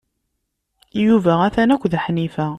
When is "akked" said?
1.75-1.93